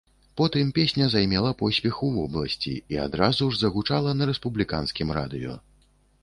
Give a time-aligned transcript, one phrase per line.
[0.35, 5.53] Потым песня займела поспех у вобласці і адразу ж загучала на рэспубліканскім радыё.